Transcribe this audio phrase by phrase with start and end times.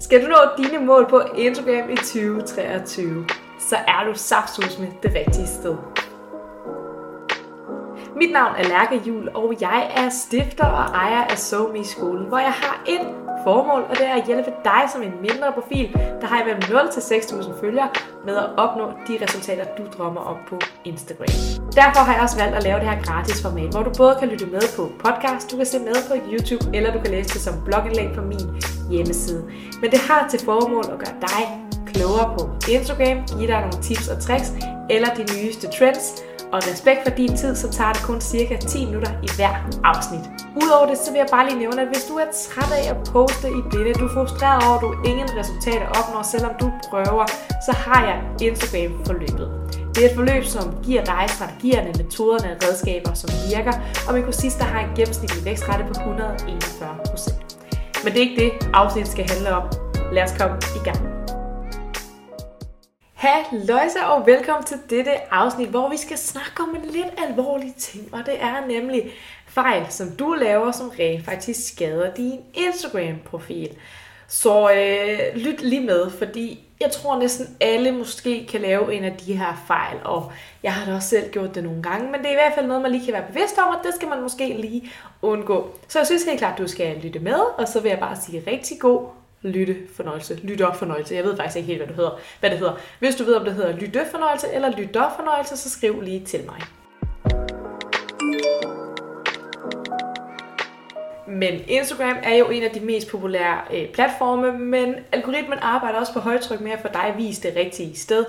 [0.00, 3.26] Skal du nå dine mål på Instagram i 2023,
[3.58, 5.76] så er du saftsus med det rigtige sted.
[8.16, 12.38] Mit navn er Lærke Jul, og jeg er stifter og ejer af SoMe skolen, hvor
[12.38, 13.06] jeg har et
[13.44, 16.92] formål, og det er at hjælpe dig som en mindre profil, der har imellem 0
[16.92, 17.88] til 6.000 følgere,
[18.26, 21.26] med at opnå de resultater, du drømmer om på Instagram.
[21.80, 24.28] Derfor har jeg også valgt at lave det her gratis format, hvor du både kan
[24.28, 27.40] lytte med på podcast, du kan se med på YouTube, eller du kan læse det
[27.40, 28.44] som blogindlæg på min
[28.90, 29.44] hjemmeside.
[29.80, 34.08] Men det har til formål at gøre dig klogere på Instagram, give dig nogle tips
[34.08, 34.52] og tricks,
[34.90, 36.06] eller de nyeste trends,
[36.52, 39.54] og respekt for din tid, så tager det kun cirka 10 minutter i hver
[39.84, 40.24] afsnit.
[40.62, 42.96] Udover det, så vil jeg bare lige nævne, at hvis du er træt af at
[43.12, 47.26] poste i blinde, du er frustreret over, at du ingen resultater opnår, selvom du prøver,
[47.66, 49.48] så har jeg Instagram-forløbet.
[49.94, 53.74] Det er et forløb, som giver dig strategierne, metoderne og redskaber, som virker,
[54.08, 57.45] og min kursist, der har en gennemsnitlig vækstrate på 141%.
[58.04, 59.68] Men det er ikke det, afsnittet skal handle om.
[60.12, 61.16] Lad os komme i gang.
[63.14, 68.14] Halløjsa og velkommen til dette afsnit, hvor vi skal snakke om en lidt alvorlig ting,
[68.14, 69.12] og det er nemlig
[69.46, 73.68] fejl, som du laver, som rent faktisk skader din Instagram-profil.
[74.28, 79.16] Så øh, lyt lige med, fordi jeg tror næsten alle måske kan lave en af
[79.16, 80.32] de her fejl, og
[80.62, 82.66] jeg har da også selv gjort det nogle gange, men det er i hvert fald
[82.66, 84.90] noget, man lige kan være bevidst om, og det skal man måske lige
[85.22, 85.70] undgå.
[85.88, 88.42] Så jeg synes helt klart, du skal lytte med, og så vil jeg bare sige
[88.46, 89.06] rigtig god
[89.42, 90.40] lytte fornøjelse.
[90.42, 91.14] Lytte op fornøjelse.
[91.14, 92.18] Jeg ved faktisk ikke helt, hvad det hedder.
[92.40, 92.74] Hvad det hedder.
[92.98, 96.24] Hvis du ved, om det hedder lytte fornøjelse eller lytte op fornøjelse, så skriv lige
[96.24, 96.60] til mig.
[101.28, 106.12] Men Instagram er jo en af de mest populære øh, platforme, men algoritmen arbejder også
[106.12, 108.24] på højtryk med at få dig vist det rigtige sted.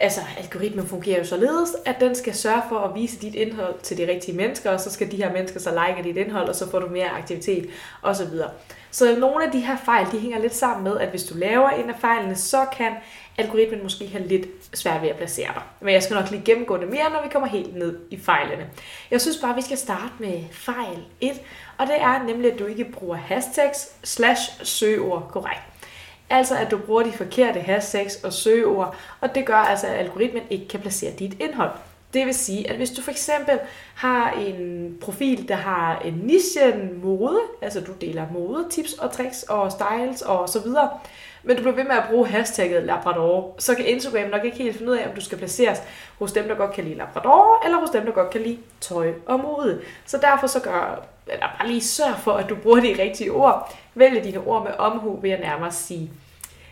[0.00, 3.98] Altså, algoritmen fungerer jo således, at den skal sørge for at vise dit indhold til
[3.98, 6.70] de rigtige mennesker, og så skal de her mennesker så like dit indhold, og så
[6.70, 7.68] får du mere aktivitet
[8.02, 8.28] osv.
[8.90, 11.70] Så nogle af de her fejl, de hænger lidt sammen med, at hvis du laver
[11.70, 12.92] en af fejlene, så kan
[13.38, 15.62] algoritmen måske have lidt svært ved at placere dig.
[15.80, 18.66] Men jeg skal nok lige gennemgå det mere, når vi kommer helt ned i fejlene.
[19.10, 21.40] Jeg synes bare, at vi skal starte med fejl 1,
[21.78, 25.62] og det er nemlig, at du ikke bruger hashtags slash søgeord korrekt.
[26.30, 30.42] Altså at du bruger de forkerte hashtags og søgeord, og det gør altså, at algoritmen
[30.50, 31.70] ikke kan placere dit indhold.
[32.14, 33.58] Det vil sige, at hvis du for eksempel
[33.94, 39.42] har en profil, der har en niche mode, altså du deler mode, tips og tricks
[39.42, 40.90] og styles og så videre,
[41.42, 44.76] men du bliver ved med at bruge hashtagget Labrador, så kan Instagram nok ikke helt
[44.76, 45.78] finde ud af, om du skal placeres
[46.18, 49.12] hos dem, der godt kan lide Labrador, eller hos dem, der godt kan lide tøj
[49.26, 49.80] og mode.
[50.06, 53.76] Så derfor så gør, eller bare lige sørg for, at du bruger de rigtige ord.
[53.94, 56.10] Vælg dine ord med omhu, vil jeg nærmere sige.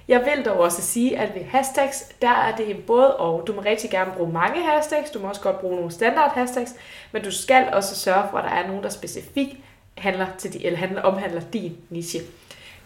[0.09, 3.47] Jeg vil dog også sige, at ved hashtags, der er det både og.
[3.47, 6.75] Du må rigtig gerne bruge mange hashtags, du må også godt bruge nogle standard hashtags,
[7.13, 9.57] men du skal også sørge for, at der er nogen, der specifikt
[9.99, 12.21] handler til de, eller handler, omhandler din niche.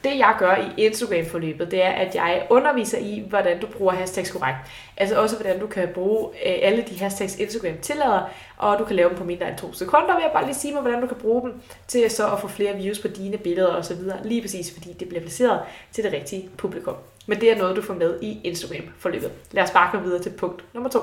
[0.04, 4.30] Det jeg gør i Instagram-forløbet, det er, at jeg underviser i, hvordan du bruger hashtags
[4.30, 4.58] korrekt.
[4.96, 8.96] Altså også, hvordan du kan bruge øh, alle de hashtags, Instagram tillader, og du kan
[8.96, 10.14] lave dem på mindre end to sekunder.
[10.14, 12.48] Vil jeg bare lige sige mig, hvordan du kan bruge dem til så at få
[12.48, 13.96] flere views på dine billeder osv.
[14.24, 15.60] Lige præcis, fordi det bliver placeret
[15.92, 16.94] til det rigtige publikum.
[17.26, 19.32] Men det er noget, du får med i Instagram-forløbet.
[19.52, 21.02] Lad os bare gå videre til punkt nummer to.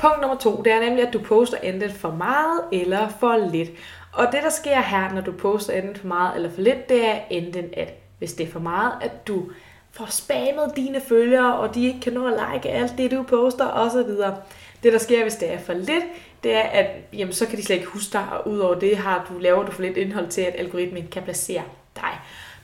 [0.00, 3.70] Punkt nummer to, det er nemlig, at du poster enten for meget eller for lidt.
[4.12, 7.06] Og det, der sker her, når du poster enten for meget eller for lidt, det
[7.06, 9.50] er enten, at hvis det er for meget, at du
[9.90, 13.68] får spammet dine følgere, og de ikke kan nå at like alt det, du poster
[13.68, 14.10] osv.
[14.82, 16.04] Det, der sker, hvis det er for lidt,
[16.44, 19.26] det er, at jamen, så kan de slet ikke huske dig, og udover det har
[19.28, 21.62] du, laver du for lidt indhold til, at algoritmen kan placere
[21.96, 22.10] dig.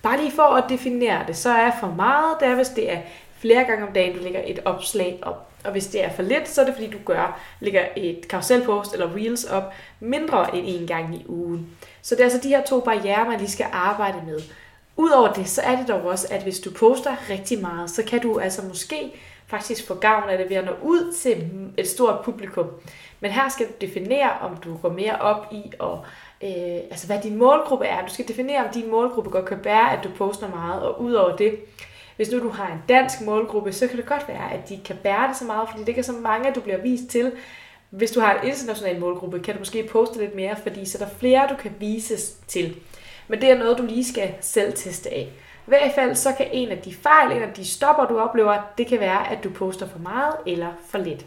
[0.03, 2.99] Bare lige for at definere det, så er for meget, det er, hvis det er
[3.39, 5.48] flere gange om dagen, du lægger et opslag op.
[5.69, 8.93] Og hvis det er for lidt, så er det fordi, du gør, lægger et karuselpost
[8.93, 11.67] eller reels op mindre end en gang i ugen.
[12.03, 14.41] Så det er altså de her to barriere, man lige skal arbejde med.
[14.97, 18.21] Udover det, så er det dog også, at hvis du poster rigtig meget, så kan
[18.21, 19.13] du altså måske
[19.47, 22.67] faktisk få gavn af det ved at nå ud til et stort publikum.
[23.21, 26.05] Men her skal du definere, om du går mere op i, og,
[26.43, 28.07] øh, altså hvad din målgruppe er.
[28.07, 31.37] Du skal definere, om din målgruppe godt kan bære, at du poster meget, og udover
[31.37, 31.59] det,
[32.19, 34.97] hvis nu du har en dansk målgruppe, så kan det godt være, at de kan
[35.03, 37.33] bære det så meget, fordi det er så mange, du bliver vist til.
[37.91, 41.07] Hvis du har en international målgruppe, kan du måske poste lidt mere, fordi så er
[41.07, 42.77] der flere, du kan vises til.
[43.29, 45.29] Men det er noget, du lige skal selv teste af.
[45.67, 48.63] I hvert fald så kan en af de fejl, en af de stopper, du oplever,
[48.79, 51.27] det kan være, at du poster for meget eller for lidt.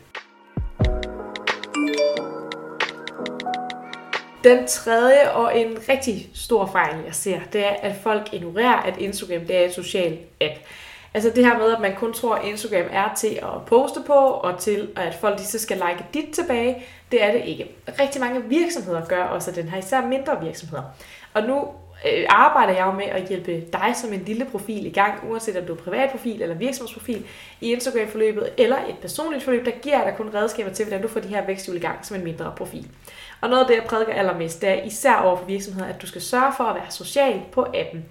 [4.44, 8.98] Den tredje og en rigtig stor fejl, jeg ser, det er, at folk ignorerer, at
[8.98, 10.54] Instagram det er et social app.
[11.14, 14.14] Altså det her med, at man kun tror, at Instagram er til at poste på,
[14.14, 17.72] og til at folk lige så skal like dit tilbage, det er det ikke.
[18.00, 20.84] Rigtig mange virksomheder gør også den her, især mindre virksomheder.
[21.34, 21.68] Og nu
[22.06, 25.58] øh, arbejder jeg jo med at hjælpe dig som en lille profil i gang, uanset
[25.58, 27.26] om du er privatprofil eller virksomhedsprofil,
[27.62, 31.20] i Instagram-forløbet eller et personligt forløb, der giver dig kun redskaber til, hvordan du får
[31.20, 32.88] de her væksthjul i gang som en mindre profil.
[33.42, 36.08] Og noget af det, jeg prædiker allermest, det er især over for virksomheder, at du
[36.08, 38.06] skal sørge for at være social på appen.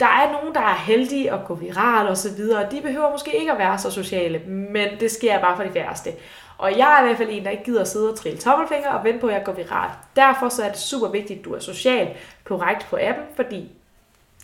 [0.00, 3.10] Der er nogen, der er heldige at gå viral og så videre, og de behøver
[3.10, 6.10] måske ikke at være så sociale, men det sker bare for de færreste.
[6.58, 8.90] Og jeg er i hvert fald en, der ikke gider at sidde og trille tommelfinger
[8.90, 9.92] og vente på, at jeg går viralt.
[10.16, 12.08] Derfor så er det super vigtigt, at du er social
[12.44, 13.70] korrekt på appen, fordi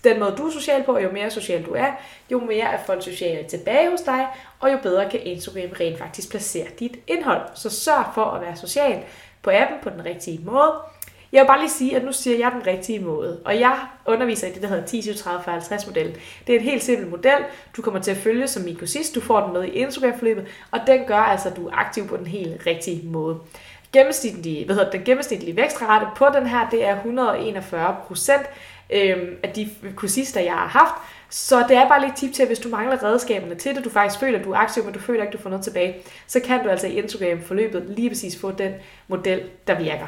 [0.04, 1.90] den måde, du er social på, jo mere social du er,
[2.30, 4.26] jo mere er folk sociale tilbage hos dig,
[4.60, 7.42] og jo bedre kan Instagram rent faktisk placere dit indhold.
[7.54, 9.02] Så sørg for at være social
[9.42, 10.72] på appen på den rigtige måde.
[11.32, 13.40] Jeg vil bare lige sige, at nu siger jeg den rigtige måde.
[13.44, 16.16] Og jeg underviser i det, der hedder 10 30 50 modellen.
[16.46, 17.44] Det er en helt simpel model,
[17.76, 19.14] du kommer til at følge som min kursist.
[19.14, 22.16] Du får den med i Instagram-forløbet, og den gør altså, at du er aktiv på
[22.16, 23.38] den helt rigtige måde.
[23.92, 28.46] Gennemsnitlige, hvad hedder, den gennemsnitlige vækstrate på den her, det er 141 procent
[28.92, 30.94] øhm, af de kursister, jeg har haft.
[31.30, 33.90] Så det er bare lidt tip til, at hvis du mangler redskaberne til det, du
[33.90, 35.96] faktisk føler, at du er aktiv, men du føler ikke, at du får noget tilbage,
[36.26, 38.72] så kan du altså i Instagram-forløbet lige præcis få den
[39.08, 40.06] model, der virker.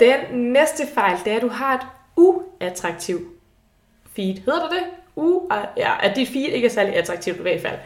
[0.00, 1.86] Den næste fejl, det er, at du har et
[2.16, 3.22] uattraktivt
[4.16, 4.34] feed.
[4.34, 4.82] Hedder det det?
[5.16, 5.40] U
[5.76, 7.78] ja, at dit feed ikke er særlig attraktivt i hvert fald.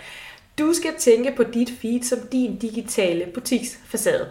[0.58, 4.28] Du skal tænke på dit feed som din digitale butiksfacade.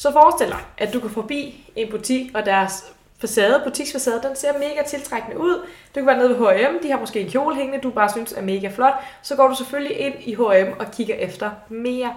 [0.00, 2.84] Så forestil dig, at du går forbi en butik, og deres
[3.18, 5.66] facade, butiksfacade, den ser mega tiltrækkende ud.
[5.94, 8.32] Du kan være nede ved H&M, de har måske en kjole hængende, du bare synes
[8.32, 8.94] er mega flot.
[9.22, 12.14] Så går du selvfølgelig ind i H&M og kigger efter mere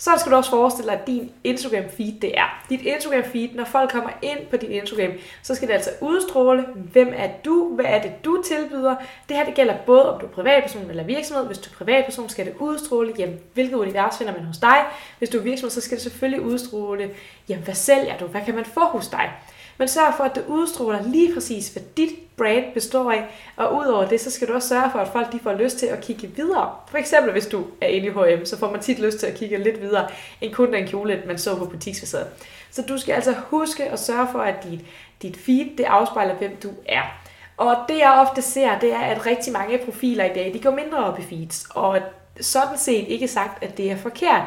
[0.00, 2.64] så skal du også forestille dig, at din Instagram feed det er.
[2.68, 5.12] Dit Instagram feed, når folk kommer ind på din Instagram,
[5.42, 8.96] så skal det altså udstråle, hvem er du, hvad er det du tilbyder.
[9.28, 11.46] Det her det gælder både om du er privatperson eller virksomhed.
[11.46, 14.84] Hvis du er privatperson, skal det udstråle, jamen, hvilket univers finder man hos dig.
[15.18, 17.10] Hvis du er virksomhed, så skal det selvfølgelig udstråle,
[17.48, 19.32] jamen, hvad sælger du, hvad kan man få hos dig.
[19.80, 23.24] Men sørg for, at det udstråler lige præcis, hvad dit brand består af.
[23.56, 25.86] Og udover det, så skal du også sørge for, at folk de får lyst til
[25.86, 26.70] at kigge videre.
[26.90, 29.34] For eksempel, hvis du er inde i H&M, så får man tit lyst til at
[29.34, 30.08] kigge lidt videre,
[30.40, 32.26] end kun den kjole, man så på butiksfacaden.
[32.70, 34.80] Så du skal altså huske at sørge for, at dit,
[35.22, 37.02] dit feed, det afspejler, hvem du er.
[37.56, 40.70] Og det jeg ofte ser, det er, at rigtig mange profiler i dag, de går
[40.70, 41.66] mindre op i feeds.
[41.70, 41.98] Og
[42.40, 44.42] sådan set ikke sagt, at det er forkert.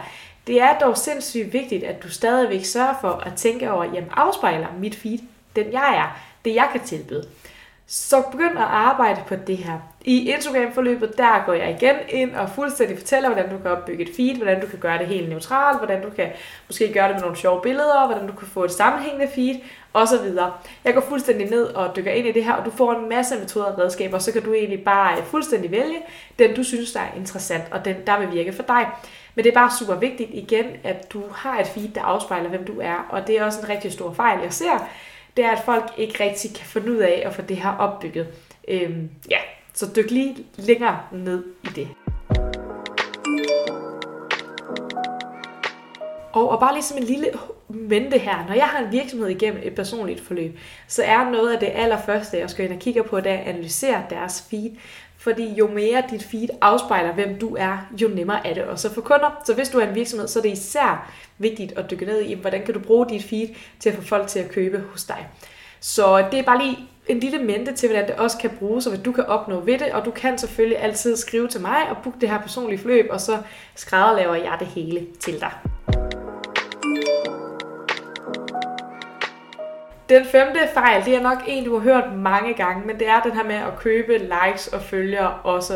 [0.48, 4.68] Det er dog sindssygt vigtigt, at du stadigvæk sørger for at tænke over, jamen afspejler
[4.80, 5.20] mit feed
[5.56, 7.28] den jeg er, det jeg kan tilbyde.
[7.88, 9.80] Så begynd at arbejde på det her.
[10.02, 14.16] I Instagram-forløbet, der går jeg igen ind og fuldstændig fortæller, hvordan du kan opbygge et
[14.16, 16.30] feed, hvordan du kan gøre det helt neutralt, hvordan du kan
[16.68, 19.56] måske gøre det med nogle sjove billeder, hvordan du kan få et sammenhængende feed,
[19.94, 20.38] osv.
[20.84, 23.36] Jeg går fuldstændig ned og dykker ind i det her, og du får en masse
[23.40, 25.98] metoder og redskaber, og så kan du egentlig bare fuldstændig vælge
[26.40, 28.88] den, du synes, der er interessant, og den, der vil virke for dig.
[29.36, 32.66] Men det er bare super vigtigt igen, at du har et feed, der afspejler, hvem
[32.66, 34.88] du er, og det er også en rigtig stor fejl, jeg ser,
[35.38, 38.28] det er, at folk ikke rigtig kan finde ud af at få det her opbygget.
[38.68, 39.38] Øhm, ja,
[39.74, 41.88] så dyk lige længere ned i det.
[46.34, 47.28] Og, og bare ligesom en lille
[47.70, 51.60] mente her, når jeg har en virksomhed igennem et personligt forløb, så er noget af
[51.60, 54.72] det allerførste, jeg skal ind og kigge på, det er at analysere deres feed.
[55.18, 59.02] Fordi jo mere dit feed afspejler, hvem du er, jo nemmere er det også for
[59.02, 59.42] kunder.
[59.46, 62.34] Så hvis du er en virksomhed, så er det især vigtigt at dykke ned i,
[62.34, 63.48] hvordan kan du bruge dit feed
[63.80, 65.28] til at få folk til at købe hos dig.
[65.80, 68.94] Så det er bare lige en lille mente til, hvordan det også kan bruges, og
[68.94, 69.92] hvad du kan opnå ved det.
[69.92, 73.22] Og du kan selvfølgelig altid skrive til mig og booke det her personlige forløb, og
[73.22, 73.38] så
[73.76, 75.52] skrædderlaver jeg det hele til dig.
[80.14, 83.22] Den femte fejl, det er nok en, du har hørt mange gange, men det er
[83.22, 85.74] den her med at købe likes og følgere osv.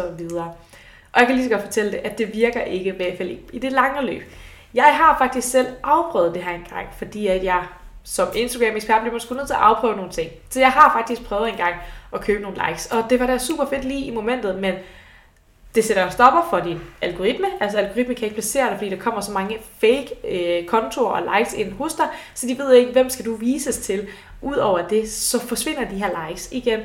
[1.13, 3.37] Og jeg kan lige så godt fortælle det, at det virker ikke, i hvert fald
[3.53, 4.21] i det lange løb.
[4.73, 7.63] Jeg har faktisk selv afprøvet det her engang, fordi at jeg
[8.03, 10.31] som Instagram-ekspert bliver måske nødt til at afprøve nogle ting.
[10.49, 11.75] Så jeg har faktisk prøvet en gang
[12.13, 14.73] at købe nogle likes, og det var da super fedt lige i momentet, men
[15.77, 17.47] det sætter en stopper for din algoritme.
[17.59, 21.37] Altså algoritme kan ikke placere dig, fordi der kommer så mange fake øh, kontorer og
[21.37, 24.07] likes ind hos dig, så de ved ikke, hvem skal du vises til.
[24.41, 26.79] Udover det, så forsvinder de her likes igen.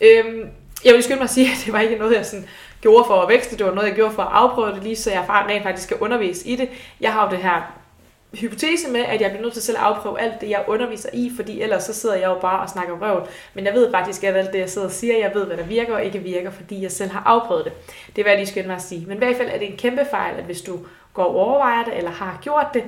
[0.00, 0.48] Øhm,
[0.84, 2.48] jeg vil skynde mig at sige, at det var ikke noget, jeg sådan
[2.80, 3.56] gjorde for at vækste.
[3.58, 5.96] Det var noget, jeg gjorde for at afprøve det lige, så jeg rent faktisk skal
[6.00, 6.68] undervise i det.
[7.00, 7.72] Jeg har jo det her
[8.34, 11.32] hypotese med, at jeg bliver nødt til selv at afprøve alt det, jeg underviser i,
[11.36, 13.26] fordi ellers så sidder jeg jo bare og snakker røv.
[13.54, 15.64] Men jeg ved faktisk, at alt det, jeg sidder og siger, jeg ved, hvad der
[15.64, 17.72] virker og ikke virker, fordi jeg selv har afprøvet det.
[18.06, 19.06] Det er, hvad jeg lige skynde mig at sige.
[19.06, 20.78] Men i hvert fald er det en kæmpe fejl, at hvis du
[21.14, 22.82] går og overvejer det, eller har gjort det,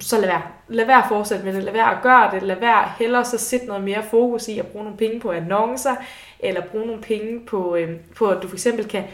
[0.00, 0.42] så lad være.
[0.68, 1.62] Lad være at fortsætte med det.
[1.64, 2.42] Lad være at gøre det.
[2.42, 5.94] Lad være hellere så sætte noget mere fokus i at bruge nogle penge på annoncer,
[6.40, 9.04] eller bruge nogle penge på, øh, på at du for eksempel kan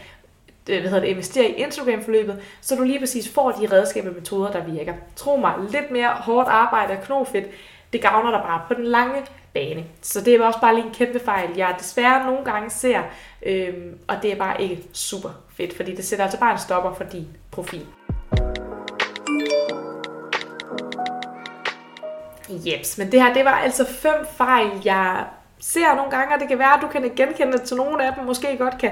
[0.69, 4.15] Øh, hvad hedder det, investere i Instagram-forløbet, så du lige præcis får de redskaber og
[4.15, 4.93] metoder, der virker.
[5.15, 7.47] Tro mig, lidt mere hårdt arbejde og knofedt,
[7.93, 9.21] Det gavner dig bare på den lange
[9.53, 9.85] bane.
[10.01, 13.01] Så det er også bare lige en kæmpe fejl, jeg desværre nogle gange ser,
[13.45, 16.93] øhm, og det er bare ikke super fedt, fordi det sætter altså bare en stopper
[16.93, 17.85] for din profil.
[22.49, 25.25] Jeps, men det her, det var altså fem fejl, jeg
[25.59, 28.25] ser nogle gange, og det kan være, at du kan genkende til nogle af dem,
[28.25, 28.91] måske godt kan,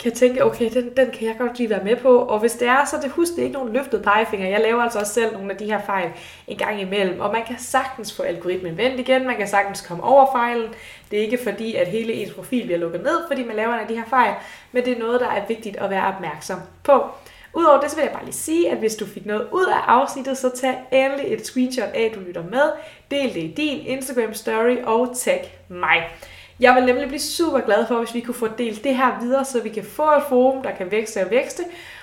[0.00, 2.68] kan tænke, okay, den, den kan jeg godt lige være med på, og hvis det
[2.68, 4.48] er, så det husk, det er ikke nogen løftet pegefinger.
[4.48, 6.10] Jeg laver altså også selv nogle af de her fejl
[6.48, 10.04] en gang imellem, og man kan sagtens få algoritmen vendt igen, man kan sagtens komme
[10.04, 10.68] over fejlen.
[11.10, 13.80] Det er ikke fordi, at hele ens profil bliver lukket ned, fordi man laver en
[13.80, 14.34] af de her fejl,
[14.72, 17.02] men det er noget, der er vigtigt at være opmærksom på.
[17.54, 19.78] Udover det, så vil jeg bare lige sige, at hvis du fik noget ud af
[19.86, 22.72] afsnittet, så tag endelig et screenshot af, at du lytter med.
[23.10, 26.08] Del det i din Instagram story og tag mig.
[26.60, 29.44] Jeg vil nemlig blive super glad for, hvis vi kunne få delt det her videre,
[29.44, 31.62] så vi kan få et forum, der kan vækste og vækste.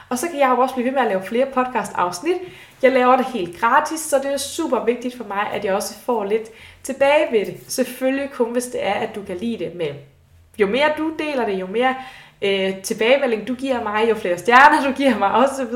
[0.09, 2.35] Og så kan jeg jo også blive ved med at lave flere podcast-afsnit.
[2.81, 5.99] Jeg laver det helt gratis, så det er super vigtigt for mig, at jeg også
[6.05, 6.49] får lidt
[6.83, 7.57] tilbage ved det.
[7.67, 9.75] Selvfølgelig kun, hvis det er, at du kan lide det.
[9.75, 9.93] Men
[10.57, 11.95] jo mere du deler det, jo mere
[12.41, 15.75] øh, tilbagemelding du giver mig, jo flere stjerner du giver mig osv.,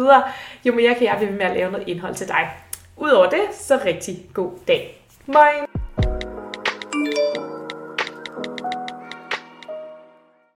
[0.65, 2.49] jo mere kan jeg blive ved med at lave noget indhold til dig.
[2.97, 5.01] Udover det, så rigtig god dag.
[5.25, 5.84] Moin!